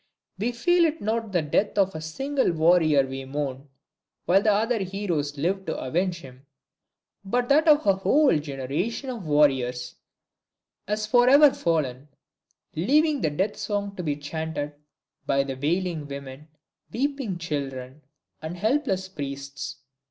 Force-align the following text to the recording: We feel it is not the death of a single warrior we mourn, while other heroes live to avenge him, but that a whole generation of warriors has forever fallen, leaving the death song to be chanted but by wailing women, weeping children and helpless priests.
We 0.39 0.51
feel 0.51 0.85
it 0.85 0.95
is 0.95 1.01
not 1.01 1.31
the 1.31 1.43
death 1.43 1.77
of 1.77 1.93
a 1.93 2.01
single 2.01 2.51
warrior 2.53 3.05
we 3.05 3.23
mourn, 3.23 3.69
while 4.25 4.47
other 4.49 4.79
heroes 4.79 5.37
live 5.37 5.63
to 5.67 5.77
avenge 5.77 6.21
him, 6.21 6.47
but 7.23 7.49
that 7.49 7.67
a 7.67 7.75
whole 7.75 8.35
generation 8.39 9.11
of 9.11 9.27
warriors 9.27 9.97
has 10.87 11.05
forever 11.05 11.51
fallen, 11.53 12.07
leaving 12.75 13.21
the 13.21 13.29
death 13.29 13.57
song 13.57 13.95
to 13.95 14.01
be 14.01 14.15
chanted 14.15 14.73
but 15.27 15.45
by 15.47 15.53
wailing 15.61 16.07
women, 16.07 16.47
weeping 16.91 17.37
children 17.37 18.01
and 18.41 18.57
helpless 18.57 19.07
priests. 19.07 19.83